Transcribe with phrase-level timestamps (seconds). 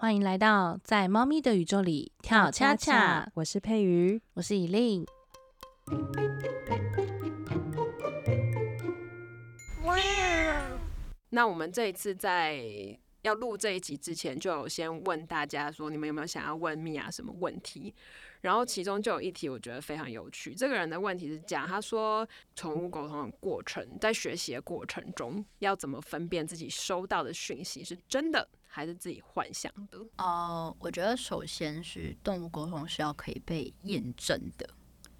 [0.00, 3.30] 欢迎来到在猫咪的宇宙里跳恰恰。
[3.34, 5.04] 我是佩瑜，我是以令。
[9.84, 9.94] 哇！
[11.28, 12.64] 那我们这一次在
[13.20, 17.94] 要录这一集之前，就有先问大家说，你们有没有想要问米娅什么问题？
[18.40, 20.54] 然后其中就有一题我觉得非常有趣。
[20.54, 22.26] 这个人的问题是讲，他说
[22.56, 29.98] 宠物沟通的过程，在学习的过程中，要怎么分辨自己收到的讯息是真的还是自己幻想的？
[30.18, 34.70] 哦，我觉得首先是动物沟通是要可以被验证的，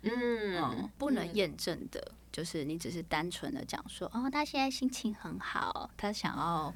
[0.03, 6.73] 嗯，不能验证的，就是你只是单纯的讲说，哦，他现在心情很好，他想要。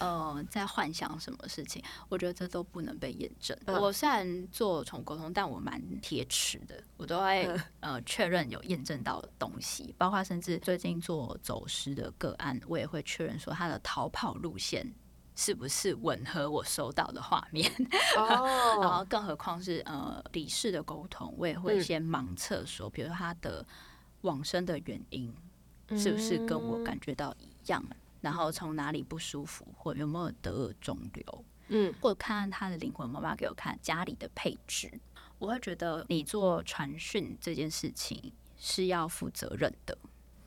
[0.00, 1.82] 呃，在幻想什么事情？
[2.08, 3.58] 我觉得这都不能被验证。
[3.66, 14.88] 我虽然做宠物沟通，但我蛮贴齿的，我都会呃确认有验证到的东西，包括甚至最近做走失的个案，我也会确认说他的逃跑路线
[15.40, 17.70] 是不是吻合我收到的画面。
[18.16, 18.44] 哦，
[18.82, 23.64] 然后更何况是呃理事的沟通，我也会先盲测说，比如说他的
[24.22, 25.32] 往生的原因
[25.96, 27.80] 是不是跟我感觉到一样。
[28.20, 34.90] 然后从哪里不舒服，或有没有得了肿瘤，嗯，或者看看他的灵魂妈妈给我看家里的配置，
[35.38, 39.96] 我会觉得你做传讯这件事情是要负责任的，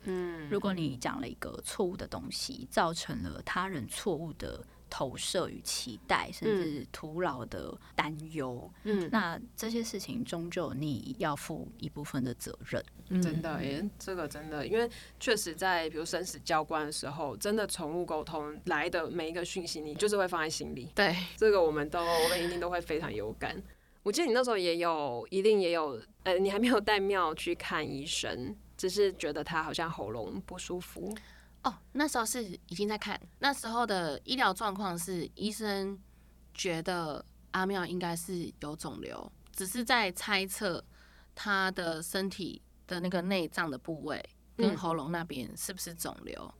[0.02, 4.62] 嗯，如果你讲了一个错误的东西，造成了他人错误的。
[4.92, 12.84] 投射与期待，甚至徒劳的担忧，嗯，那这些事情终究你要负一部分的责任。
[13.22, 14.86] 真的，耶，这个真的，因为
[15.18, 20.90] 确实在比如生死交关的时候，真的宠物沟通来的每一个讯息，你就是会放在心里。
[20.94, 23.62] 对，这个我们都我们一定都会非常有感。
[24.02, 31.14] 我记得你那时候也有，一定也有，呃，你还没有带庙去看医生，只是觉得他好像喉咙不舒服。
[31.62, 35.98] 哦，那时候是已经在看，那时候的医疗状况是医生
[36.52, 40.84] 觉得阿妙应该是有肿瘤，只是在猜测
[41.34, 44.20] 他的身体的那个内脏的部位
[44.56, 46.52] 跟喉咙那边是不是肿瘤，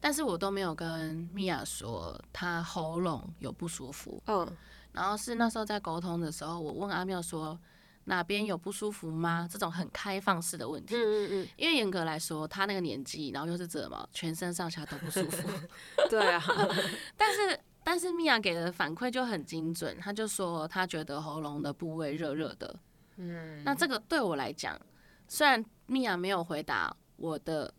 [0.00, 4.56] 但是我都没有跟米娅说她喉咙有不舒服，嗯，
[4.92, 7.58] 然后是那时候在沟通的时候，我问阿妙说。
[8.04, 9.48] 哪边有不舒服吗？
[9.50, 15.48] 这种很开放式的问题，嗯嗯嗯，因为严格来说，他那个年纪，然后又是怎么，全身上下都不舒服，
[16.10, 16.42] 对啊。
[17.16, 22.74] 但是但是米娅给的反馈就很精准，他就说他觉得喉咙的部位热热的，
[23.16, 23.62] 嗯。
[23.64, 24.80] 那这个对我来讲，
[25.28, 27.72] 虽然米娅没有回答我的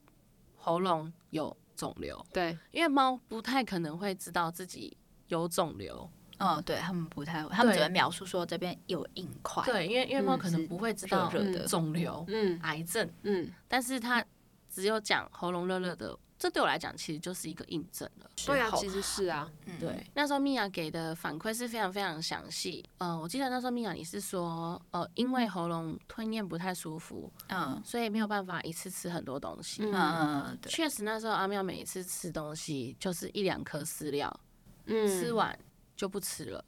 [0.55, 4.95] 喉咙有肿瘤，对，因为猫不太可能会知道自己
[5.27, 6.09] 有肿瘤。
[6.39, 9.63] 哦，对他们不太，他们只会描述说这边有硬块。
[9.65, 11.31] 对，因为因为猫可能不会知道
[11.67, 14.23] 肿瘤、嗯，癌症，嗯，但是它
[14.69, 18.29] 只有讲喉咙热热的，这对我来讲其实就是一个印证了。
[18.45, 19.49] 对啊，其实是啊，
[19.79, 20.05] 对。
[20.15, 22.83] 那时候米娅给的反馈是非常非常详细。
[22.97, 29.83] 嗯，我记得那时候米娅你是说，呃，因为喉咙吞咽不太舒服，嗯，所以没有办法一次吃很多东西。
[29.83, 34.39] 嗯嗯，确实那时候阿妙每一次吃东西就是一两颗饲料，
[34.87, 35.57] 嗯，吃完。
[35.95, 36.65] 就不吃了，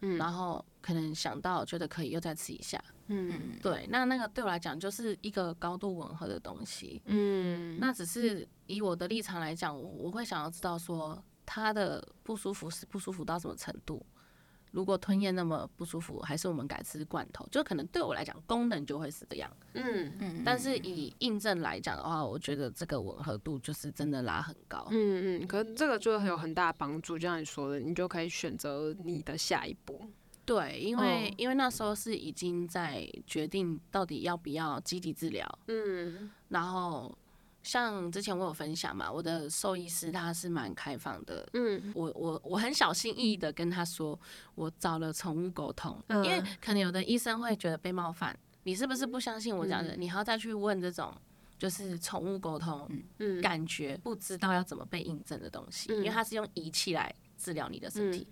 [0.00, 14.04] 嗯，然后可能想到觉得可以又再吃一下，嗯，对，那那个对我来讲就是一个高度吻合的东西，嗯，那只是以我的立场来讲，我我会想要知道说他的不舒服是不舒服到什么程度。
[14.76, 19.50] 如果吞咽那么不舒服，还是我们改吃罐头，就可能对我来讲功能就会是这样。
[19.72, 20.42] 嗯嗯。
[20.44, 24.86] 但是以印证来讲的话，我觉得这个吻合度就是真的拉很高。
[24.90, 25.46] 嗯嗯。
[25.46, 29.98] 可是这个就有很大帮助，就像你说的，你就可以选择你的下一步。
[30.44, 35.58] 对，因为因为那时候是已经在决定到底要不要积极治疗。
[35.68, 36.30] 嗯。
[36.50, 37.16] 然后。
[37.66, 44.16] 像之前我有分享嘛，我的兽医师他是蛮开放的，嗯，我我我很小心翼翼的跟他说，
[44.54, 49.96] 我找了宠物沟通，因为可能有的医生会觉得被冒犯，你是不是不相信我讲的？
[49.96, 51.12] 你还要再去问这种
[51.58, 52.88] 就是宠物沟通，
[53.18, 58.28] 嗯，感觉不知道要怎么被印证的东西，因为他是用仪器来治疗你的身体，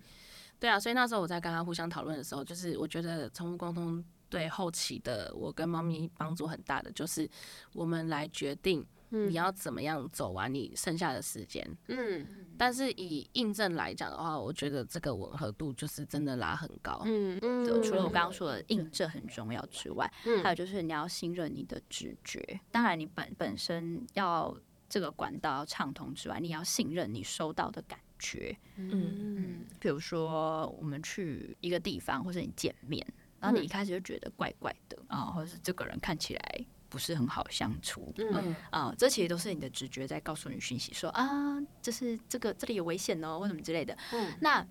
[0.61, 7.29] 对啊，所以那时候我在跟他互相讨论的时候，就是我觉得宠物沟通对后期的我跟猫咪帮助很大的，就是
[7.73, 8.85] 我们来决定。
[9.27, 11.65] 你要怎么样走完你剩下的时间？
[11.87, 12.25] 嗯，
[12.57, 17.01] 但是以印证来讲的话，我觉得这个吻合度就是真的拉很高。
[17.05, 20.11] 嗯嗯，除了我刚刚说的印证很重要之外，
[20.43, 22.59] 还有就是你要信任你的直觉。
[22.71, 24.55] 当然，你本本身要
[24.89, 28.57] 这个管道要畅通之外，你要信任你收到的感觉。
[28.77, 33.05] 嗯嗯，比如说我们去一个地方，或者你见面，
[33.39, 36.65] 然后你一开始就觉得怪怪的啊，或者是这个人看起来。
[36.95, 43.97] 不是很好相处，嗯啊，这其实都是你的直觉在告诉你讯息，说啊，这是这个这里有危险哦，或什么之类的。
[44.13, 44.65] 嗯，那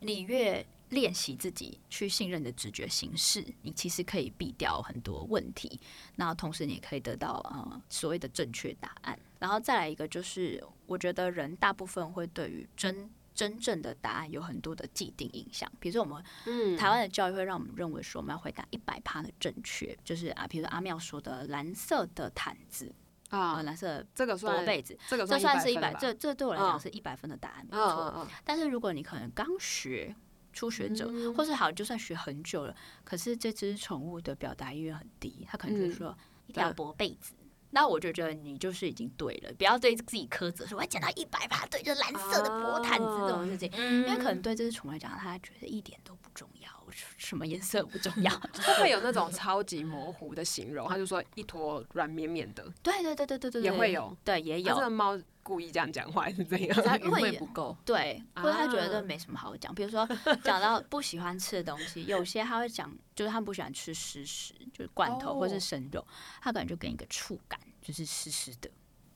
[0.00, 5.80] 你越练习自己去信任的直觉形式，你其实可以避掉很多问题。
[6.16, 9.18] 那同时你也可以得到呃所谓的正确答案。
[9.38, 15.70] 然后再来一个就是，我觉得人大部分会对于真真正的答案有很多的既定印象。
[15.78, 22.92] 比如说我们嗯台湾的教育会让我们认为说我们要回答一百趴的正确，就是啊，比如说阿妙说的蓝色的毯子。
[23.30, 28.26] 啊，蓝色这个薄被子，这个这算是一百，这这对我来讲是一百分的答案，没错。
[28.44, 30.12] 但是如果你可能刚学
[30.52, 32.74] 初学者，或是好就算学很久了，
[33.04, 36.18] 可是这只宠物的表达意愿很低，它可能就是说
[36.48, 37.34] 一条薄被子。
[37.70, 46.68] 那我就觉得你就是已经对了，不要对自己苛责，说我要捡到一百把对，就是蓝色的薄毯子这种事情，因为可能对这只宠物来讲，它觉得一点都不重要，
[47.16, 50.88] 什么颜色不重要， 会不会有那种超级模糊的形容？
[50.88, 54.74] 他就说一坨软绵绵的，对对对对对对，也会有，对也有。
[54.74, 56.82] 这个猫故意这样讲话还是怎样？
[56.84, 59.74] 它语汇不够，对，或者他觉得没什么好讲。
[59.74, 60.08] 比如说
[60.44, 66.06] 讲到不喜欢吃的东西，有些他会讲，就是他不喜欢吃湿食，就是罐头或是生肉，
[66.40, 67.58] 他可能就给你一个触感。
[67.82, 68.70] 就是湿湿的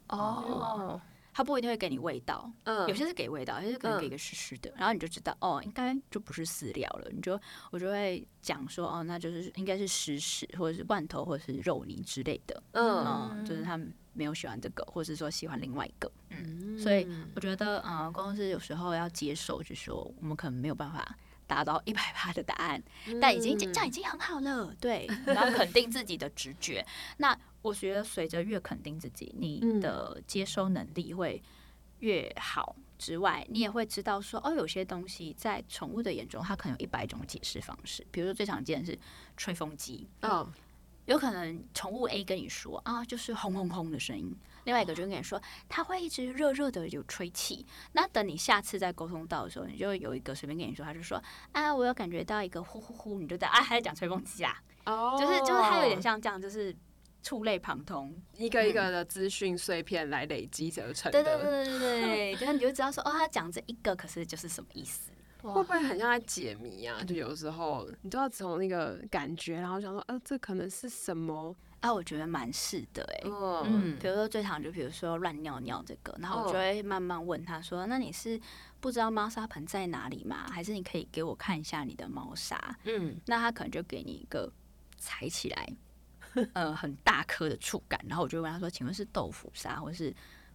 [0.09, 0.99] 哦，
[1.37, 7.39] 他不一定会给你味道，嗯，有些是给味道，有些可能给一个湿湿的，然后你就知道哦，应该就不是饲料了，你就
[7.73, 17.05] 我就会讲说哦，那就是应该是湿食或者是罐头或者是肉泥之类的，嗯，就是他们没有喜欢这个，或者是说喜欢另外一个，嗯，所以
[17.35, 22.83] 我觉得啊，公司有时候要接受，就是说我们可能没有办法达到一百趴的答案，
[23.21, 26.85] 但已经这样已经很好了，对， 然后肯定自己的直觉，
[27.19, 27.39] 那。
[27.65, 31.43] 我觉得随着越肯定自己，你的接收能力会
[32.01, 32.77] 越好。
[32.99, 38.07] 之外，你也会知道说，哦，有些东西在宠物的眼中，它可能有一百种解释方式。
[38.11, 38.99] 比如说最常见的是
[39.39, 40.47] 吹风机，嗯，
[41.07, 44.33] 有可能宠物 A 跟你说啊，就是轰轰轰的声音；
[44.65, 47.67] 另外一个就跟你说，它会一直热热的有吹气。
[47.93, 51.23] 那等你下次再沟通到的时候，你就会有一个随便跟你说，他就说
[51.53, 54.57] 啊，我有感觉到一个呼呼呼，你就在啊，还在讲吹风机啊，
[54.87, 56.75] 哦，就是就是它有点像这样，就是。
[57.27, 61.23] 触类旁通，一个一个的资讯碎片来累积而成的。
[61.25, 65.11] 对对对对对，就是你就知道说，哦，他讲这一个，可是就是什么意思？
[65.53, 67.03] 会不会很像在解谜啊？
[67.05, 71.55] 就有时候你都要从那个感觉，然后想说，呃，这可能是什么？
[71.81, 73.31] 啊，我觉得蛮是的，哎，
[73.65, 78.41] 嗯，比如说最常就比如说乱尿尿这个，然后我就会慢慢问他说，那你是
[78.81, 80.47] 不知道猫砂盆在哪里吗？
[80.51, 82.79] 还是你可以给我看一下你的猫砂？
[82.85, 84.51] 嗯，那他可能就给你一个
[84.97, 85.69] 踩起来。
[86.53, 90.13] 呃，很大颗的触感，然后我就问他说：“请问是豆腐砂或者是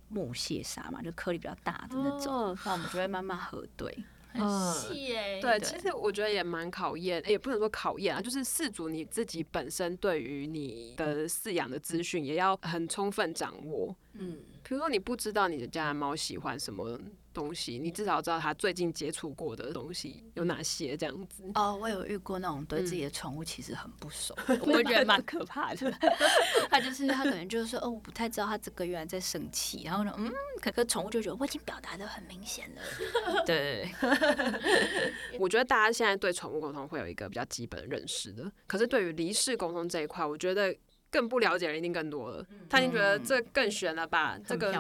[0.10, 1.02] 木屑砂嘛？
[1.02, 4.04] 就颗粒比较大的那种。”那我们就会慢慢核对，
[4.34, 4.42] 很
[4.74, 5.40] 细哎。
[5.40, 13.96] 对，其实我觉得也蛮考验，也不能说考验啊，就是饲主你自己本身对于你的饲养的资讯也要很充分掌握。
[14.14, 17.00] 嗯，比如说你不知道你的家的猫喜欢什么。
[17.40, 21.44] 东西，你至少知道他最近接触过的东西有哪些，这样子。
[21.56, 25.92] 哦，我有遇过那种对自己的宠物其实很不熟， 我觉得蛮可怕的。
[26.70, 30.30] 他就是他可能就是说，哦，我不太知道他这个原来在生气，然后呢，嗯，
[30.62, 32.82] 可可宠物就觉得我已经表达的很明显了。
[33.48, 33.90] 对，
[35.40, 40.76] 我觉得大家现在对宠物沟通会有一个比较基本的认识的，可是对于离世沟通这一块，我觉得。
[41.12, 44.38] 更不了解的人一定更多了，他已经觉得这更悬了吧？
[44.46, 44.72] 这个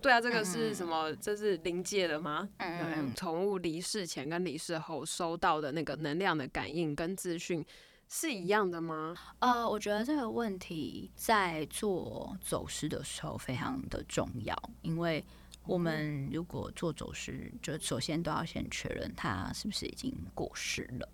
[0.00, 1.14] 对啊，这个是什么？
[1.16, 2.48] 这是临界的吗？
[2.58, 7.64] 嗯，宠物离世前跟离世后收到的那个能量的感应跟资讯
[8.08, 9.14] 是一样的吗？
[9.40, 15.22] 呃，我觉得这个问题在做走失的时候非常的重要，因为
[15.66, 21.08] 我们如果做走失，就首先都要先确认他是不是已经过世了。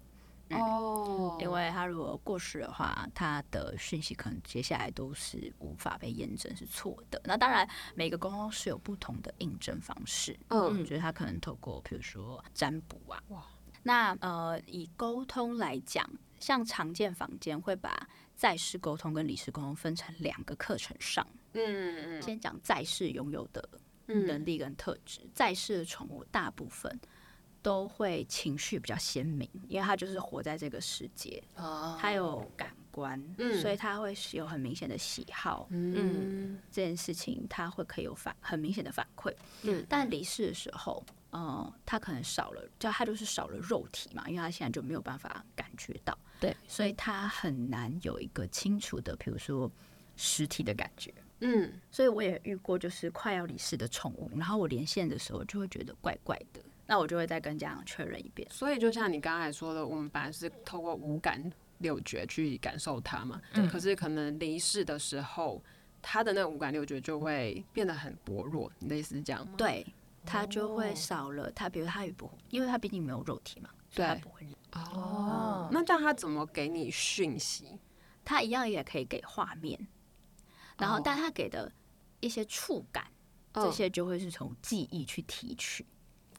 [0.51, 7.21] 哦，因为他如果过世的话，他的讯息可能接下来都是无法被验证是错的。
[7.25, 10.39] 那当然，每个沟通是有不同的印证方式。
[10.49, 13.23] 嗯，就是他可能透过，比如说占卜啊。
[13.29, 13.47] 哇，
[13.83, 21.27] 那呃，以沟通来讲，像常见房间会把在世沟通跟离世沟通分成两个课程上。
[21.53, 22.23] 嗯嗯嗯。
[22.23, 23.69] 先讲在世拥有的
[24.07, 26.99] 能力跟特质，在世的宠物大部分。
[27.63, 31.43] 都会情绪比较鲜明，因为他就是活在这个世界，
[31.99, 33.23] 他有感官，
[33.61, 35.67] 所以他会有很明显的喜好。
[35.71, 39.35] 嗯，这件事情他会可以有反很明显的反馈。
[39.63, 46.17] 嗯，但离世的时候，嗯，他可能少了，就他就是少了肉体嘛，因为他现在就没有办法感觉到。
[46.41, 49.71] 对，所以他很难有一个清楚的，比如说
[50.17, 51.13] 实体的感觉。
[51.43, 56.61] 嗯，所以我也遇过，就是快要离世的宠物，然后我连线的时候就会觉得怪怪的。
[56.91, 58.49] 那我就会再跟家长确认一遍。
[58.51, 61.41] 所以就像你刚才说的，我们本来是透过五感
[61.79, 65.63] 六觉去感受它嘛，可是可能离世的时候，
[66.03, 68.69] 他的那五感六觉就会变得很薄弱。
[68.81, 69.55] 你的意思是这样吗？
[69.57, 69.87] 对，
[70.27, 71.49] 他就会少了。
[71.53, 74.45] 他比如他也不，因为他毕竟没有肉体嘛，对，他不会。
[74.73, 77.79] 哦，那这样他怎么给你讯息？
[78.25, 79.79] 他一样也可以给画面，
[80.77, 81.73] 然后但他给的
[82.19, 83.07] 一些触感，
[83.55, 85.87] 这些就会是从记忆去提取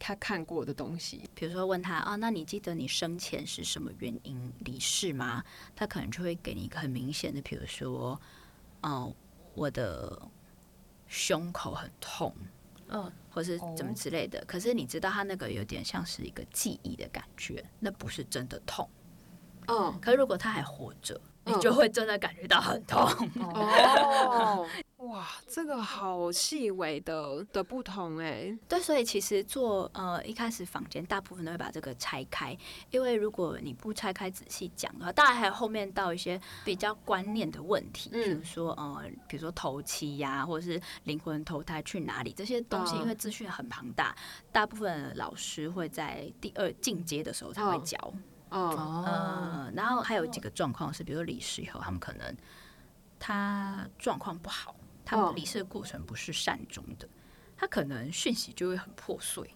[0.03, 1.29] 他看过的东西。
[1.36, 5.43] 比如说问他啊，那你记得你生前是什么原因离世吗？
[5.75, 8.20] 他可能就会给你一个很明显的，比如说，
[8.81, 9.13] 哦，
[9.53, 10.20] 我的
[11.08, 12.36] 胸口很痛。
[12.93, 18.89] 嗯，或是怎么之类的，可是你知道他那个有点像是一个记忆的感觉，那不是真的痛。
[19.67, 23.00] 嗯，可如果他还活着，你就会真的感觉到很痛。
[23.39, 24.67] 哦。
[25.51, 32.58] 哇，这个好细微的的不同哎，对，所以其实做呃一开始房间大部分都会把这个拆开，
[32.89, 44.15] 因为如果你不拆开仔细讲的话，当然还有后面到一些比较观念的问题，比如说呃，比如说头七呀，或者是灵魂投胎去哪里这些东西，因为资讯很庞大，
[44.51, 47.98] 大部分老师会在第二进阶的时候才会教。
[48.50, 52.36] 哦，然后还有几个状况是，比如说离世以后，他们可能
[53.20, 54.75] 他状况不好。
[55.11, 57.07] 他们离世的过程不是善终的，
[57.57, 59.53] 他可能讯息就会很破碎。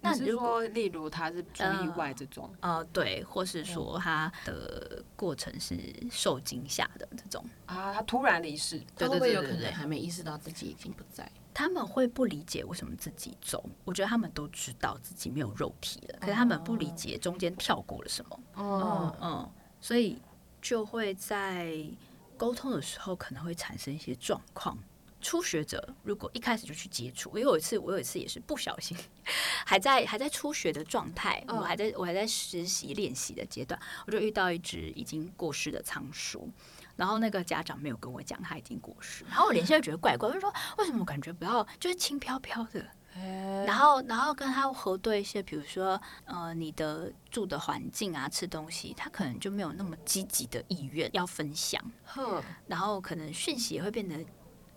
[0.00, 5.78] 那是说，例如他是出意外这种，呃，对，或是说他的过程是
[6.10, 11.30] 受惊吓的这种啊，他突然离世，对对对有可能还没意识到自己已经不在？
[11.54, 18.40] 他们会不理解为什么自己走，我觉得他们都知道自己没有肉体了，可是他们不理解中间跳过了什么。
[18.56, 20.20] 哦，嗯，所以
[20.60, 21.78] 就会在
[22.36, 24.76] 沟通的时候可能会产生一些状况。
[25.24, 28.94] 初学者如果一开始就去接触，我有一次，我有一次也是不小心，
[29.64, 36.50] 还在还在初学的状态，我还在我还在实习练习的阶段，我就遇到一只已经过世的仓鼠，
[36.94, 42.86] 然后那个家长没有跟我讲他已经过世，然后我连 现在觉得怪怪，我就说为什么我感觉不要就是轻飘飘的，
[43.66, 51.82] 然后然后跟他核对一些，比如说呃你的住的环境啊，吃东西，他可能就没有那么积极的意愿要分享，
[52.66, 54.22] 然后可能讯息也会变得。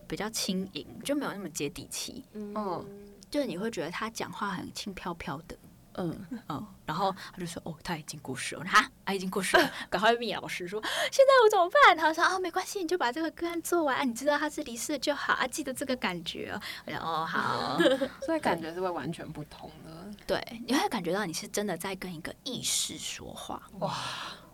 [0.08, 2.24] 比较轻盈，就没有那么接地气。
[2.34, 2.86] 嗯，
[3.30, 5.58] 就是你会觉得他讲话很轻飘飘的。
[6.00, 6.16] 嗯
[6.48, 10.80] 嗯，然后他就说：“哦，他已经过世了。”哈，啊，已经过世了， 赶快问老师说
[11.12, 16.52] ：“现在我怎么办？”他说：“啊，没关系，你就把这个个案做完，你知道他是离世就好啊，记得这个感觉。”
[16.86, 17.80] 我说：“哦，好。
[18.24, 20.12] ”所以感觉是会完全不同的。
[20.28, 23.60] 对，你会感觉到你是真的在跟一个意识说话。
[23.80, 23.98] 哇。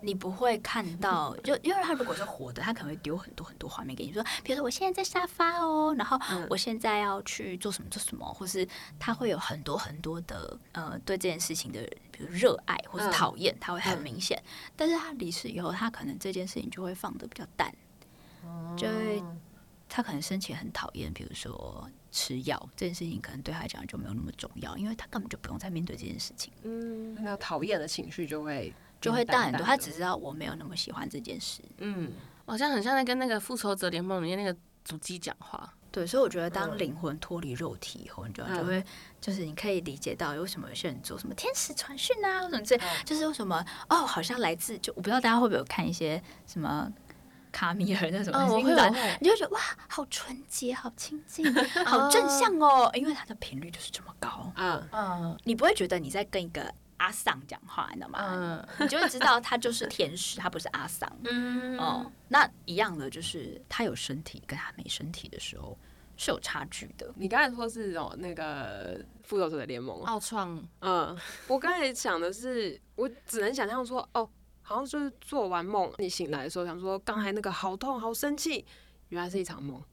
[0.04, 6.20] 你不会看到， 就因为他如果是活的，他可能会丢很多很多画面给你，说，比如说我现在在沙发哦，然后
[6.50, 8.68] 我现在要去做什么做什么，或是
[9.00, 11.82] 他会有很多很多的呃对这件事情的，
[12.12, 14.38] 比如热爱或是讨厌，他会很明显。
[14.76, 17.74] 但是他离世以后，他可能这件事情就会放的比较淡，
[18.76, 19.24] 就会
[19.88, 26.52] 他可能生前很讨厌，比如说吃药这件事情，可能对他来讲就没有那么重要，因为他根本就不用再面对这件事情。
[26.64, 28.74] 嗯，那讨厌的情绪就会。
[29.04, 31.62] 就会淡很多，他只知道我没有那么喜欢这件事。
[31.80, 32.14] 嗯，
[32.46, 35.74] 好像很像在跟那个复仇者联盟里面那个主机讲话。
[35.92, 38.84] 对，所以我觉得当灵魂脱离肉体以后，你就就会
[39.22, 46.92] 就是你可以理解到为什么有些人做什么天使传讯啊，或者这就是为什么哦，好像来自就我不知道大家会不会有看一些什么
[47.52, 48.92] 卡米尔那种星段，
[49.22, 51.46] 你就觉得哇，好纯洁，好亲近，
[51.86, 54.52] 好正向哦，因为它的频率就是这么高。
[54.56, 56.74] 嗯嗯，你不会觉得你在跟一个。
[57.04, 58.66] 阿桑讲话，你知道吗？
[58.80, 61.12] 你就会知道他就是天使，他不是阿桑。
[61.30, 65.78] 嗯，哦，那一样的就是他有身体跟他没身体的时候
[66.16, 67.12] 是有差距的。
[67.18, 70.58] 你刚才说是哦，那个复仇者的联盟，奥创。
[70.80, 71.18] 嗯，
[71.50, 74.30] 我刚才想的是，我只能想象说，哦，
[74.62, 78.66] 好像就是做完梦，你醒来的时候想说，刚才那个好痛、好生气，
[79.10, 79.84] 原来是一场梦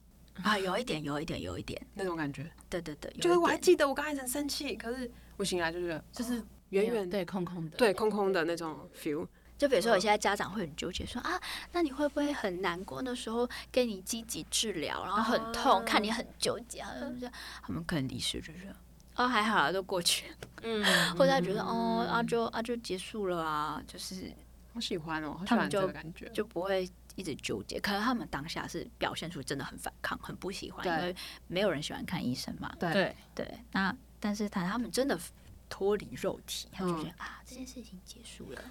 [0.43, 2.49] 啊，有一点，有一点，有一点那种感觉。
[2.69, 6.41] 对对对，就是我还记得我刚才很生气，可是我醒来就是就是。
[6.71, 9.27] 远远对空空的，对空空的那种 feel。
[9.57, 11.39] 就比如说，有些家长会很纠结，说啊，
[11.71, 16.83] 那你会不会很难过那时候给你积极治疗，然后很痛，看你很纠结，
[17.61, 18.73] 他们可能离世就是。
[19.15, 20.29] 哦还好啊，都过去。
[20.29, 20.83] 了，嗯，
[21.15, 24.33] 或者他觉得哦啊就啊就结束了啊，就是
[24.73, 26.27] 好喜欢哦，他们就感觉。
[26.29, 27.79] 就不会一直纠结。
[27.79, 32.73] 可能他们当下是表现出真的很反抗，很不喜欢，因为没有人喜欢看医生嘛。
[32.79, 33.15] 对。
[33.35, 35.19] 对，那但是他他们真的。
[35.71, 38.61] 脱离肉体，他就觉得啊，这件事已经结束了。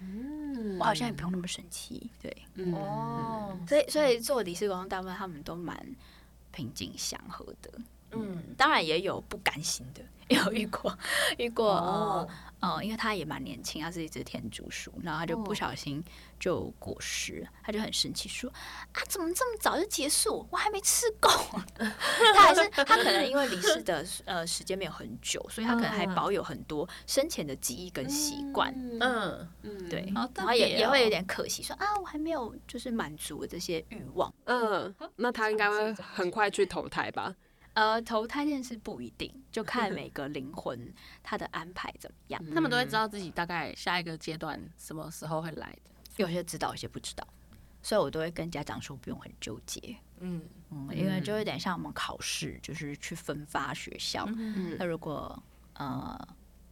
[0.00, 2.10] 嗯，我好像也不用那么生气。
[2.20, 2.30] 对，
[2.74, 5.96] 哦，所以所以做理事工大部分他们都蛮
[6.52, 7.70] 平静祥和的。
[8.12, 10.02] 嗯，当然也有不甘心的，
[10.34, 10.96] 有遇过
[11.38, 12.28] 遇过呃
[12.60, 16.04] 呃，因为他也蛮年轻，他是一只天竺鼠，然后他就不小心
[16.38, 18.50] 就过世，他就很生气说
[18.92, 20.46] 啊，怎么这么早就结束？
[20.50, 21.30] 我还没吃够。
[22.34, 28.70] 他还是他可能因为离世的呃时间没有很久，所以他可能还保有很多生前的记忆跟习惯。
[29.00, 34.30] 嗯嗯，对，然后也也会有点可惜，说啊，我还没有就是满足这些欲望。
[34.44, 37.34] 嗯，那他应该会很快去投胎吧？
[37.74, 42.44] 呃，投胎这件事不一定，就看每个灵魂他的安排怎么样。
[42.54, 47.26] 他们都会知道自己大概下一个阶段什么时候会来的，有些知道，有些不知道，
[47.82, 49.96] 所以我都会跟家长说不用很纠结。
[50.18, 54.26] 嗯嗯，因为就有点像我们考试，就是去分发学校。
[54.78, 55.40] 那如果
[55.74, 56.18] 呃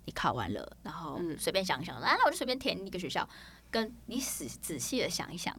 [0.04, 3.26] 你考完了，然后随便想一想，啊，那我就随便填一个学校，
[3.70, 5.56] 跟你仔仔细的想一想。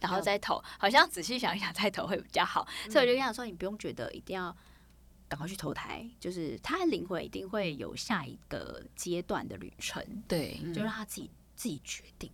[0.00, 4.56] 然后再投，好像仔细想一想再投会比较好，所以我就跟他说，你不用觉得一定要
[5.28, 12.30] 赶快去投胎，就是他的灵魂一定会有下一个阶段的旅程，对，就让他自己自己决定，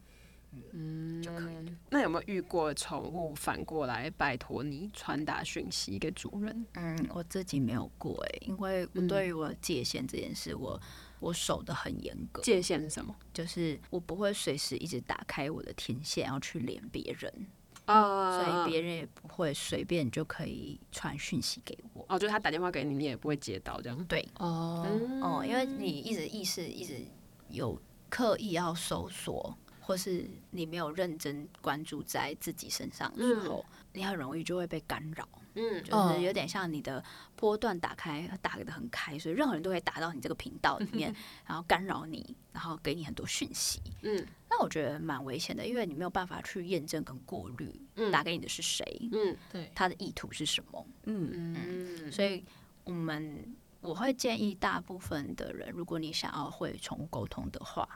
[0.73, 1.55] 嗯，就可以。
[1.91, 6.67] 那有没有遇过宠物反过来拜托你传达讯息给主人？
[6.75, 10.81] 嗯，我自己没有过哎，因为我对于我界限这件事，我。
[11.25, 13.17] 我守的很严格，界限是什么？
[13.33, 17.47] 就是我不会随时一直打开我的天线然后去连别人
[17.87, 22.05] 啊，所以别人也不会随便就可以传讯息给我。
[22.09, 24.05] 哦，就是他打电话给你，你也不会接到这样。
[24.05, 24.87] 对，哦
[25.23, 27.03] 哦，因为你一直意识一直
[27.49, 33.65] 有刻意要搜索，或是你没有认真关注在自己身上的时候，
[33.95, 35.27] 你很容易就会被干扰。
[35.57, 37.03] 嗯，就是有点像你的
[37.37, 41.15] 波段打开，打的很开，所以任何人都可以打到你这个频道里面，
[41.47, 43.81] 然后干扰你，然后给你很多讯息。
[44.03, 47.73] 嗯，那我觉得蛮危险的，因为你没有办法去验证跟过滤，
[48.11, 51.55] 打给你的是谁，嗯，对，他的意图是什么，嗯。
[51.57, 52.45] 嗯，所以
[52.83, 57.89] 我们我会建议大部分的人，如果你想要会宠物沟通的话，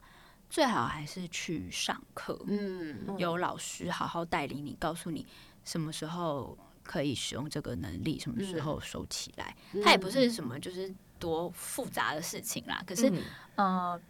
[0.48, 5.26] 最好还是去上课，嗯，有老师好好带领你，告诉你
[5.68, 6.56] 什么时候。
[6.88, 9.54] 可以使用这个能力，什么时候收起来？
[9.84, 12.82] 它也不是什么就是多复杂的事情啦。
[12.86, 13.12] 可是，
[13.56, 14.00] 呃，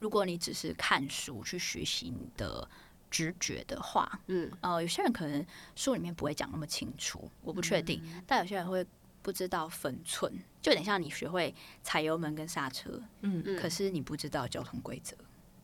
[0.00, 2.68] 如果你只是看书去学习你的
[3.10, 8.02] 直觉的话，嗯，呃，有些人可能书里面不会讲那么清楚，我不确定。
[8.26, 8.86] 但有些人会
[9.22, 15.16] 不知道分寸，就有点像你学会踩油门跟刹车，嗯嗯，可是你不知道交通规则，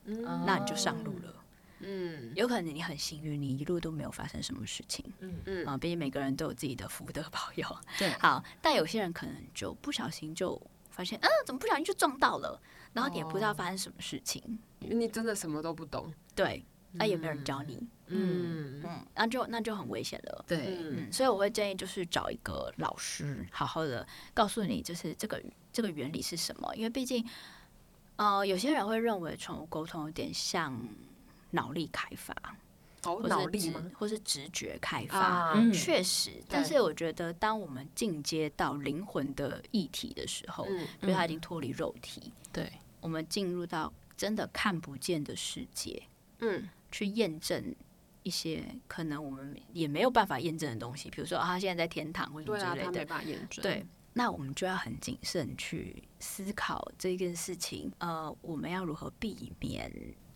[0.05, 1.35] 嗯，那你就上路了。
[1.81, 5.05] 嗯，有可能你很幸运，你一路都没有发生什么事情。
[5.21, 7.67] 嗯嗯啊，毕竟每个人都有自己的福德保佑。
[7.99, 12.61] 对， 好，但有些人可能就不小心就发现，嗯，怎么不小心就撞到了，
[12.93, 14.43] 然后你也不知道发生什么事情，
[14.81, 16.13] 因为你真的什么都不懂。
[16.35, 17.87] 对，那也没有人教你。
[18.13, 20.45] 嗯嗯，那就那就很危险了。
[20.47, 26.75] 对，嗯，所以我会建议就是找一个老师，好好的告诉你，就是这个这个原理是什么。
[26.75, 27.25] 因为毕竟，
[28.17, 30.79] 呃，有些人会认为宠物沟通有点像。
[31.51, 32.35] 脑力开发，
[33.05, 33.83] 哦，脑力吗？
[33.95, 35.55] 或是直觉开发？
[35.73, 40.67] 确实，但是我觉得，当我们进阶到灵魂的议题的时候，
[41.01, 46.03] 因为它已经脱离肉体，对，我们进入到真的看不见的世界，
[46.41, 47.75] 嗯，去验证
[48.23, 53.63] 一些可能我们也没有办法验证的东西，比如说他现在在天堂或者之类的，没办法验证。
[53.63, 57.91] 对，那我们就要很谨慎去思考这件事情。
[57.99, 59.91] 呃，我们要如何避免？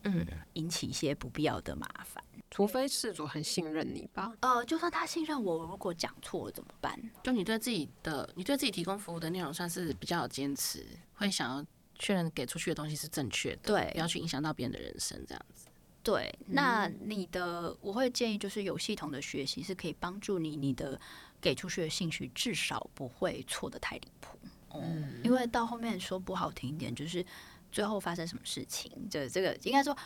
[0.04, 4.32] 嗯，引起一些不必要的麻烦，除非事主很信任你吧。
[4.40, 6.98] 呃，就算他信任我，如果讲错了怎么办？
[7.22, 11.64] 就你对自己的，你对自己提供服务的内容算是比较有坚持，会想要
[11.98, 15.68] 确认给出去的东西是正确的，对，不要去影响到别人的人生，这样子。
[16.02, 21.00] 对，那你的我会建议就是有系统的学习是可以帮助你，你的
[21.40, 24.38] 给出去的兴趣至少不会错的太离谱。
[24.74, 27.24] 嗯，因为到后面说不好听一点就是。
[27.74, 28.90] 最后发生什么事情？
[29.10, 29.96] 这这个应该说，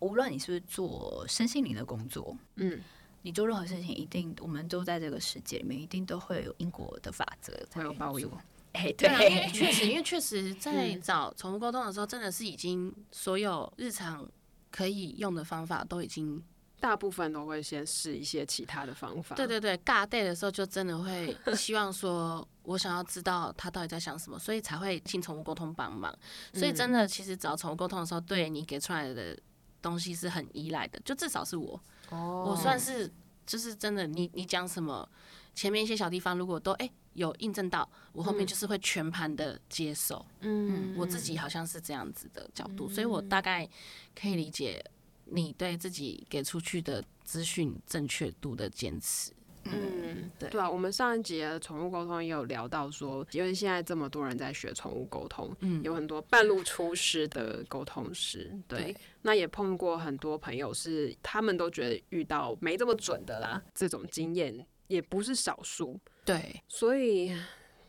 [0.00, 2.78] 无论你是不是做身心灵的工作，嗯，
[3.22, 8.30] 你做任何事情，一定我们都在这个世界里面，一定都会有因果的法则，会有报应。
[8.72, 14.28] 哎，对，确实，因为确实在找宠物沟通的时候，真的是已经所有日常
[14.70, 16.42] 可以用的方法都已经。
[16.84, 19.34] 大部分都会先试一些其他的方法。
[19.34, 26.14] 对对对，尬 day 的时候就真的会希望说，我想要知道他到底在想什么，所以才会请宠物沟通帮忙。
[26.52, 29.34] 所以真的，其实找宠物沟通的时候，对你给出来的
[29.80, 31.00] 东西是很依赖的。
[31.06, 33.10] 就至少是我，我算是
[33.46, 35.08] 就是真的，你你讲什么，
[35.54, 40.22] 前面一些小地方如果都哎有印证到，我后面就是会全盘的接受。
[40.40, 43.66] 嗯，我自己好像是这样子的角度，所以我大概
[44.14, 44.84] 可以理解。
[45.26, 49.32] 你对自己给出去的资讯正确度的坚持，
[49.64, 50.50] 嗯，对。
[50.50, 67.34] 对啊，我们上一集的宠物沟通也有聊到说，因为现在这么多人在学宠物沟通，嗯，有很多半路出师的沟通师，对，那也碰过很多朋友是他们都觉得遇到没这么准的啦，这种经验也不是少数，对，所以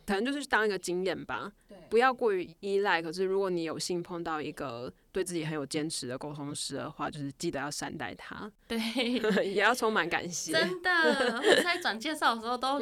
[0.06, 3.02] 可能就是当一个经验吧，对，不要过于依赖。
[3.02, 4.92] 可是如果你有幸碰到一个。
[5.16, 8.78] 对自己很有坚持的沟通师的话，就是记得要善待他，对，
[9.48, 10.52] 也要充满感谢。
[10.52, 10.92] 真的，
[11.40, 12.78] 我在转介绍的时候都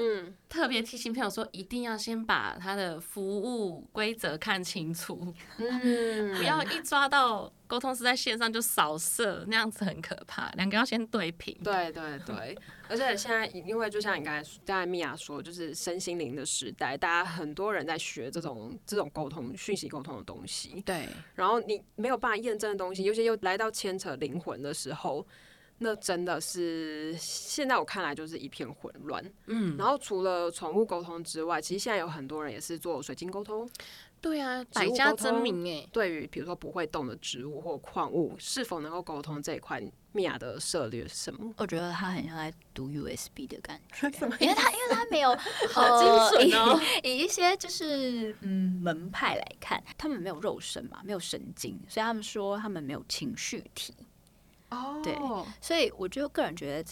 [0.53, 10.49] 特别提醒朋友说，一定要先把他的服务规则看清楚， 嗯，不要一抓到沟通师在线上就扫射，那样子很可怕。
[10.51, 11.55] 两个要先对平。
[11.63, 20.81] 对对对，而且现在因为就像你刚才刚才米娅说，就是身心灵的时代，大家很多人在学这种这种沟通、讯息沟通的东西。
[20.85, 22.13] 对，然后你没有。
[22.23, 25.27] 办法验证的东西，尤其又来到牵扯灵魂的时候，
[25.83, 29.23] 那真的是现在我看来就是一片混乱。
[29.47, 33.69] 嗯，然后除了宠物沟通之外，其实现在有很多人也是做水晶沟通。
[34.21, 35.85] 对啊，百家争鸣哎。
[35.91, 41.53] 对于比如说不会动的植物或矿物，是否能够沟通这一块，米娅的策略是什么？
[41.57, 44.07] 我觉得他很像在读 USB 的感觉，
[44.39, 45.35] 因为他因为他没有
[45.73, 46.79] 好精准哦。
[47.03, 53.93] 以一些就是嗯门派来看，他们没有肉身嘛，没有神经，所以他们说他们没有情绪体。
[54.73, 55.15] 哦，对，
[55.61, 56.91] 所以我就个人觉得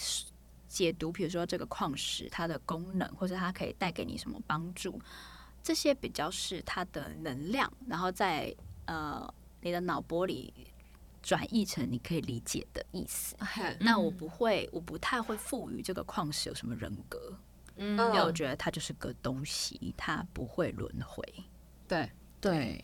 [0.68, 5.02] 解读，比如说这个矿石它的功能，或者它可以带给你什么帮助。
[5.64, 10.54] 这些比较是它的能量，然后在呃你的脑波里
[11.22, 13.36] 转译成你可以理解的意思。
[13.80, 17.38] 那我不会，我不太会赋予这个矿石有什么人格。
[17.76, 21.24] 嗯，因为我觉得它就是个东西，它不会轮回。
[21.88, 22.84] 对对，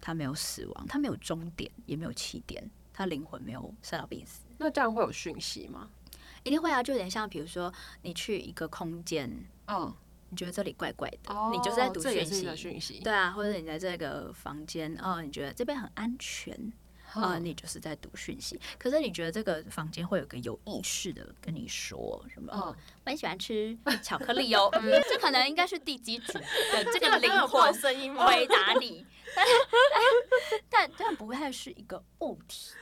[0.00, 4.44] 它没有死亡，它没有终点，也没有起点，它灵魂没有生老病死。
[4.58, 5.88] 那这样会有讯息吗？
[6.42, 9.30] 一定会啊，就有点像比如说你去一个空间，
[9.68, 9.94] 嗯。
[10.30, 16.70] 你觉得这里怪怪的，你就是在读讯息，对啊，或者你在这个房间，哦，你觉得这边很安全，
[17.14, 18.60] 啊，你就是在读讯息。
[18.78, 22.52] 可是你觉得这个房间会有个有意识的跟你说什么？
[22.54, 24.68] 我很喜欢吃巧克力哦，
[25.08, 26.44] 这可能应该是第几组的
[26.92, 29.06] 这个灵魂声音回答你，
[30.68, 32.74] 但但不太是一个物体。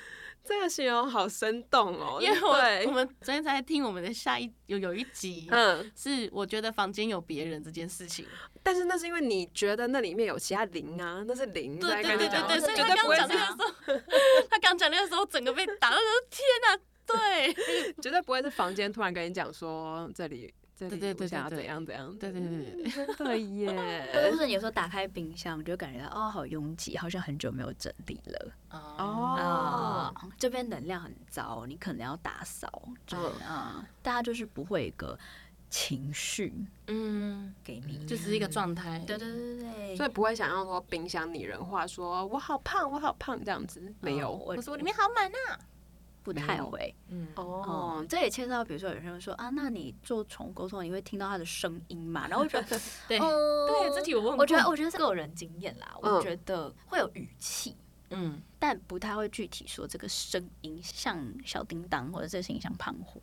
[0.46, 8.24] 这个形容好生动哦，因为我我们昨天才听我们的下一有有一集，嗯，是我觉得房间有别人这件事情，
[8.62, 13.72] 但是那是因为你觉得那里面有其他灵啊，那是灵对对对对对，所以他刚讲那个时候，
[14.48, 15.96] 他刚讲那个时候整个被打到，
[16.30, 17.54] 天哪，对，
[18.00, 20.54] 绝对不会是房间突然跟你讲说这里。
[20.78, 22.14] 对对对，想要怎样怎样？
[22.18, 24.10] 对对对对，真的耶！
[24.30, 28.52] 或者有时候打开冰箱，就感觉到哦，好拥挤，好像很久没有整理了。
[28.70, 32.70] 哦，这边能量很糟，你可能要打扫。
[33.06, 35.18] 对啊，大家就是不会一个
[35.70, 36.52] 情绪，
[36.88, 38.98] 嗯，给你，就是一个状态。
[39.06, 44.30] 对对对对，所以不会想要说冰箱拟人化，说我好胖，我好胖这样子，没有。
[44.30, 45.58] 我说我里面好满啊。
[46.26, 52.26] 不太会，嗯哦，这也牵涉到，比如说有些人说啊，那你做宠物沟通，你会听到它的声音嘛？
[52.26, 57.76] 然后我觉得， 对对，这题我问，我觉得我觉得是个人经验啦，我觉得会有语气，
[58.10, 63.22] 嗯，但不太会具体说这个声音像小叮当或者这声音像胖虎，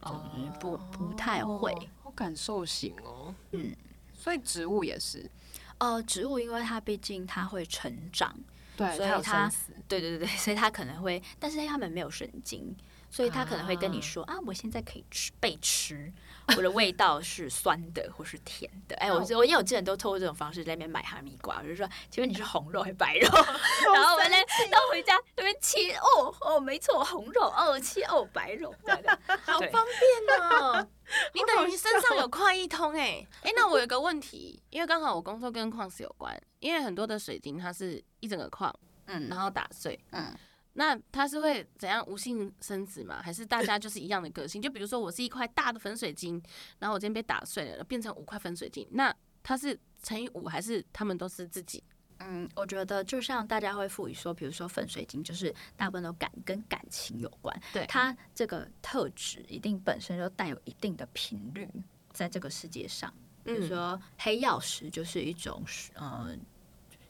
[0.61, 3.75] 不不太会，好感受型哦，嗯，
[4.13, 5.29] 所以植物也是，
[5.77, 8.33] 呃，植物因为它毕竟它会成长，
[8.77, 9.51] 对，所以它，
[9.89, 12.73] 对对对对，所以它可能会，但是它们没有神经。
[13.13, 16.11] 所以他可能会跟你说啊，我现在可以吃被吃，
[16.57, 18.95] 我的味道是酸的或是甜的。
[18.95, 23.29] 哎，我我因为我之前都透过这种方式在那边买哈密瓜，我就说，请问你是红肉还是白肉？
[23.93, 24.35] 然后我呢，
[24.71, 28.73] 到回家那边切，哦哦，没错，红肉哦，切哦，白肉，
[29.45, 30.87] 好方便哦。
[31.35, 38.73] 你等于身上有快一通哎哎，那我有个问题，因为刚好我工作跟矿石有关，因为很多的水晶它是一整个矿，
[39.05, 40.35] 嗯，然后打碎，嗯。
[40.73, 43.21] 那它是会怎样无性生殖吗？
[43.21, 44.61] 还是大家就是一样的个性？
[44.61, 46.41] 就比如说我是一块大的粉水晶，
[46.79, 51.83] 然后我今天被打碎了，变成五块粉水晶，那它是乘以五，还是他们都是自己？
[52.19, 61.69] 嗯，我觉得就像大家会赋予说，比如说粉水晶就是大部分都感跟感情有关，对它这个特质一定本身就带有一定的频率
[62.11, 63.13] 在这个世界上。
[63.43, 65.63] 比如说黑曜石就是一种
[65.95, 66.35] 呃。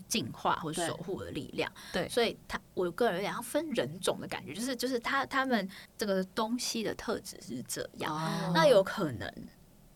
[0.07, 8.15] 进化或守护的力量，对，所以他我个人有点要分人种的感觉，就是就是他他们这个东西的特质是这样，
[8.53, 9.33] 那有可能，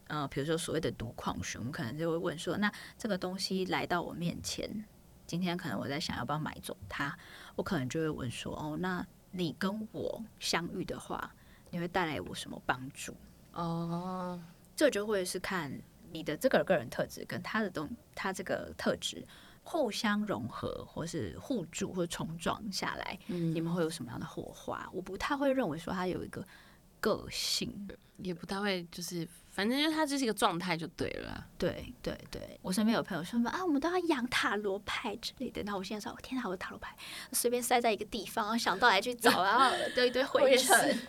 [0.08, 4.86] 呃，比如说所谓的毒矿熊，我们可能就会问说，那这个东西来到我面前，
[5.26, 7.18] 今天可能我在想要不要买走它，
[7.56, 11.34] 我可能就会问说，哦，那你跟我相遇的话，
[11.70, 13.14] 你会带来我什么帮助？
[13.54, 14.40] 哦。
[14.76, 15.76] 这就会是看
[16.12, 19.26] 你的这个个人特质跟他的东他这个特质
[19.70, 24.90] 互相融合，或是互助或重撞下来，你们会有什么样的火花？
[24.94, 26.42] 我不太会认为说它有一个
[27.02, 27.86] 个性，
[28.20, 29.28] 也不太会就是。
[29.52, 31.48] 反正就是他就是一个状态就对了。
[31.58, 35.64] 对对对，我身边有朋友说啊，我们都要养塔罗牌之类的。
[35.64, 36.96] 那我现在说，天哪，我的塔罗牌
[37.32, 41.00] 随便塞在一个地方，想到来去找，然后堆一堆灰尘。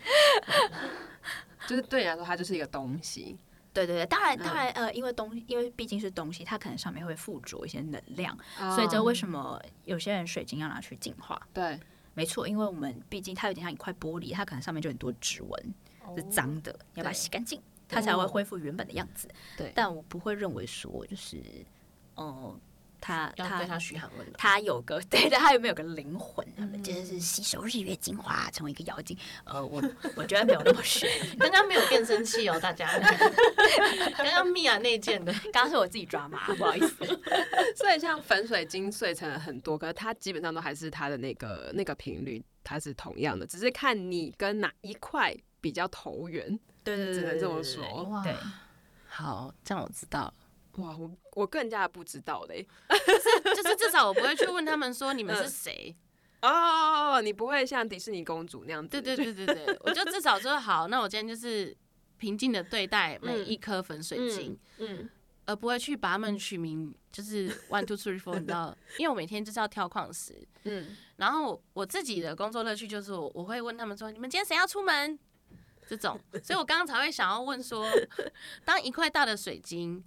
[1.69, 3.37] 就是对你来说，它就是一个东西。
[3.87, 8.37] 对对对，当然当然呃，因为东因为毕竟是东西，它可能上面会附着一些能量，
[8.75, 11.41] 所以这为什么有些人水晶要拿去净化？
[11.53, 11.79] 对，
[12.15, 15.75] 没错，因为我们毕竟它有点像一块玻璃，它可能上面就很多指纹
[16.17, 17.61] 是脏的，要把它洗干净。
[17.91, 19.27] 它才会恢复原本的样子。
[19.57, 21.43] 对，但我不会认为说，就是，
[22.17, 22.61] 嗯，
[23.01, 26.47] 他他对他嘘寒问暖，他有个 对的，他有没有个灵魂？
[26.57, 29.17] 他们真的是吸收日月精华，成为一个妖精。
[29.45, 29.83] 呃，我
[30.17, 31.09] 我觉得没有那么玄。
[31.39, 32.89] 刚刚没有变声器哦，大家。
[34.17, 37.05] 刚刚米娅那件的，刚刚是我自己抓马，不好意思。
[37.77, 46.59] 所以像粉水晶碎成了很多，可是它基本上都还是它的那个那个频率，它是同样的，只是看你跟哪一块比较投缘。
[46.85, 48.23] 对对对，只能这么说。
[48.25, 48.35] 对，
[49.09, 50.35] 好，这样我知道了。
[50.79, 52.67] 哇，我我更加不知道嘞。
[52.89, 55.95] 就 是就是，至少我不会去问他们说你们是谁
[56.43, 57.21] 哦。
[57.21, 58.89] 你不会像迪士尼公主那样子。
[58.89, 61.77] 对对对对对，我就至少说好，那我今天就是
[62.17, 65.09] 平静的对待每一颗粉水晶，嗯，
[65.47, 68.77] 而不会去把它们取名就是 one two three four，你知道？
[68.99, 75.19] 因为我每天就是要跳矿石，嗯，然后我自己的工作乐趣就是我我会问他们说，你们今天谁要出门？
[75.89, 77.89] 这种，所以我刚刚才会想要问说，
[78.63, 80.05] 当一块大的水晶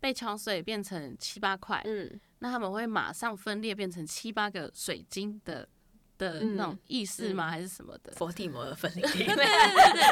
[0.00, 5.68] 被敲碎变成七八块，嗯，那他们会马上分裂变成七八个水晶的
[6.16, 7.50] 的那种意识吗？
[7.50, 8.12] 还是什么的？
[8.12, 9.02] 佛地魔的分 裂。
[9.02, 10.02] 对对对对。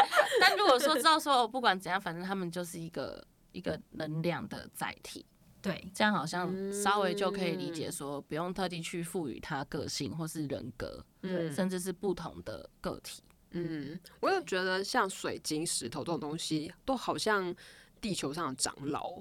[0.40, 5.26] 但如果说知道说，不管怎样，反正他们就是一个一个能量的载体。
[5.60, 13.22] 对，这样好像稍微就可以理解说，不用特地去赋予它个性或是人格，嗯，甚至是不同的个体。
[13.50, 17.54] 嗯，我有觉得像水晶、石头这种东西，都好像
[18.00, 19.20] 地球上的长老。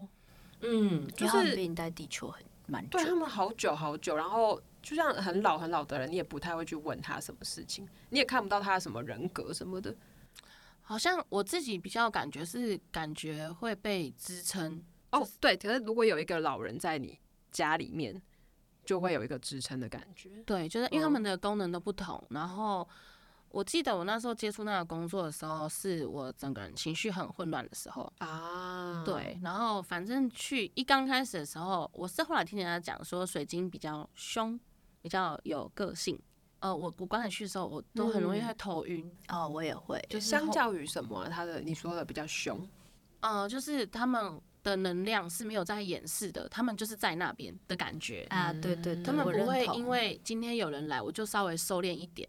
[0.62, 9.96] 嗯，就是在地球很蛮对他们好久好久，然后就像很老很老的人，你也不太会去问他什么事情，你也看不到他什么人格什么的。
[10.82, 15.56] 好像我自己比较感觉是感觉会被支撑哦，对。
[15.56, 17.20] 可是如果有一个老人在你
[17.52, 18.22] 家里面，
[18.86, 20.30] 就会有一个支撑的感觉。
[20.46, 22.88] 对，就是因为他们的功能都不同，然后。
[23.50, 29.04] 我记得我那时候接触那个工作的时候，是我整个人情绪很混乱的时候啊。
[29.06, 34.60] 对，然后反正去一刚开始的时候，我是后来听人家讲说水晶比较凶，
[35.02, 36.20] 比较有个性。
[36.60, 39.10] 呃，我我刚才去的时候，我都很容易会头晕。
[39.28, 40.04] 哦，我也会。
[40.10, 42.68] 就相较于什么，他的你说的比较凶。
[43.20, 48.52] 呃，就是他们的能量是没有在掩饰的，他们就是在那边的感觉啊。
[48.54, 52.28] 对对，他们不会因为今天有人来，我就稍微收敛一点。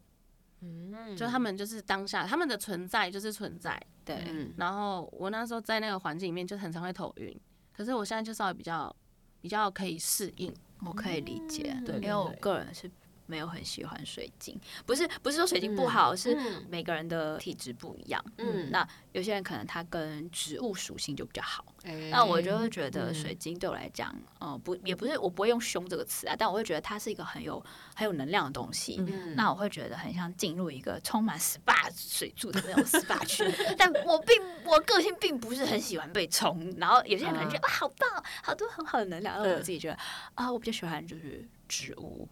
[0.61, 4.51] 嗯，就他们就是当下，他们的存在就是存在，对。
[4.57, 7.41] 然后我那时候在那个环境里面就很常会头晕，
[7.73, 8.95] 可是我现在就稍微比较
[9.41, 10.53] 比较可以适应，
[10.85, 12.91] 我可以理解，对，因为我个人是。
[13.29, 16.37] 没有很喜欢水晶，不是不是说水晶不好，是
[16.69, 18.25] 每个人的体质不一样。
[18.39, 21.65] 嗯，那有些人可能他跟植物属性就比较好。
[22.11, 27.63] 那我就会觉得水晶对我来讲，呃，不也不是我不会用凶这个词啊，但我会觉得它是一个很有
[27.95, 28.97] 很有能量的东西。
[29.37, 33.45] 那我会觉得很像进入一个充满 SPA 水柱的那种 SPA 区，
[33.79, 36.75] 但我并我个性并不是很喜欢被冲。
[36.79, 39.37] 然后有些人可能觉得哇好棒，好多很好的能量。
[39.37, 39.97] 而我自己觉得
[40.35, 42.29] 啊，我比较喜欢就是植物。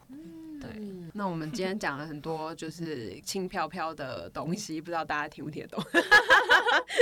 [0.61, 0.71] 对，
[1.15, 5.85] 那我们今天讲了很多就是轻飘飘的东西， 不知道大家听不听得懂。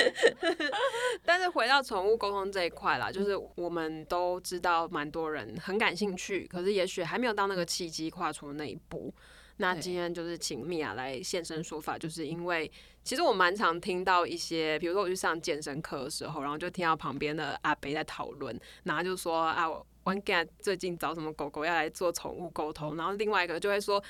[1.25, 9.14] 但是回到宠物沟通这一块啦，就是我们都知道蛮多人很感兴趣，可是也许还没有到那个契机跨出那一步。
[9.59, 12.71] 那今天就是请米娅来现身说法，就是因为
[13.05, 19.69] 其实我蛮常听到一些，比如说我去上健身课的时候，然后就听到旁边的阿北在讨论，然后就说啊。
[20.05, 24.03] One Cat 最近找什么狗狗要来做宠物沟通，然后另外一个就会说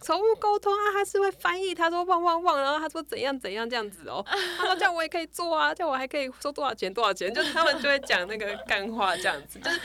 [0.00, 4.24] 宠物沟通啊，他是会翻译，他说汪汪汪，然后他说怎样怎样这样子哦，
[4.56, 9.80] 他说这样我也可以做啊，这样我还可以收多少钱多少钱，就是他们就会讲那个干话这样子，就是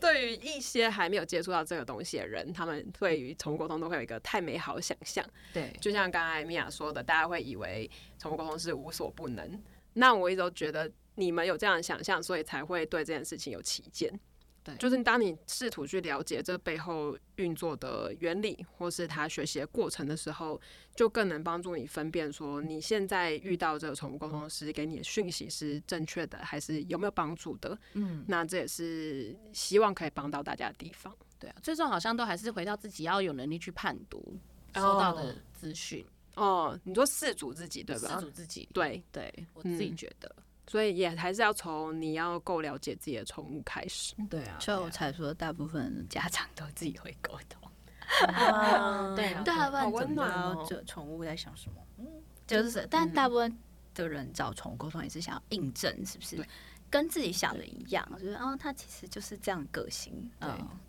[0.00, 14.18] 对于一些还没有接触到这个东西的人，他们对于宠物沟通都会有一个太美好的想象，对，就像刚才米娅说的，大家会以为宠物沟通是无所不能，那我一直都觉得你们有这样的想象，所以才会对这件事情有起见。
[14.62, 20.60] 对，就是当你试图去了解这背后运作的原理，或是他学习的过程的时候，
[20.94, 27.78] 就更能帮助你分辨说你现在遇到这个宠物沟通师给你的讯息是正确的，还是有没有帮助的。
[27.94, 31.14] 嗯，那这也是希望可以帮到大家的地方。
[31.38, 34.36] 对啊，最终好像都还是回到自己要有能力去判读
[34.74, 36.04] 收到的资讯。
[36.34, 38.16] 哦，你说四组自己对吧？
[38.16, 40.30] 四组自己，对对，我自己觉得。
[40.70, 44.14] 所以也还是要从你要够了解自己的宠物开始。
[44.30, 47.68] 对啊，所以我才说大部分家长都自己会沟通。
[49.16, 51.82] 对，大部分温暖这宠物在想什么？
[51.98, 52.06] 嗯，
[52.46, 53.58] 就是，但大部分
[53.96, 56.46] 的人找宠物沟通也是想要印证，是不是？
[56.88, 60.30] 跟自己想的一样，就是哦，他其实就是这样个性。
[60.38, 60.48] 对，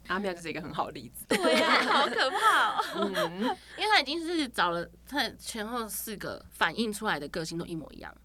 [0.09, 1.25] 阿妙就是一个很好的例子。
[1.27, 2.81] 对呀， 好可怕。
[2.99, 3.41] 嗯，
[3.77, 8.15] 因为他已经是找了他前后四个反映出来的个性都一模一样。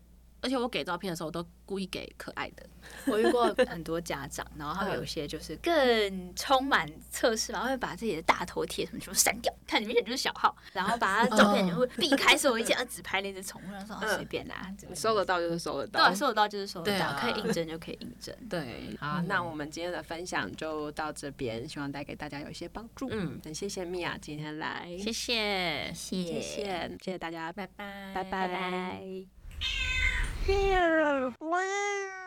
[0.46, 2.64] 而且我给照片的时候，都故意给可爱的。
[3.06, 18.32] 我遇过很多家长，然后他们有些就是更充满测试，然后会把自己的大头贴什么全部删掉，看明显就是小号，然后把他照片全部避开，所以我一见只拍那只宠物，说随便啦，收得到就是收得到，对，收得到就是收得到，可以印证就可以印证。
[18.48, 23.08] 对，好，那我们今天的分享就到这边，希望带给大家有一些帮助。
[23.10, 26.40] 嗯，很谢谢米娅今天来，谢谢，谢谢，
[27.02, 29.26] 谢谢大家，拜拜，拜拜
[30.46, 30.76] 拜。
[31.40, 32.25] Here,